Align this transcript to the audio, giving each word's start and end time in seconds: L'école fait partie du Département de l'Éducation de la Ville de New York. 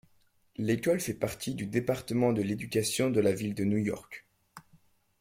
L'école 0.57 0.99
fait 0.99 1.13
partie 1.13 1.53
du 1.53 1.67
Département 1.67 2.33
de 2.33 2.41
l'Éducation 2.41 3.11
de 3.11 3.19
la 3.19 3.33
Ville 3.33 3.53
de 3.53 3.65
New 3.65 3.77
York. 3.77 4.25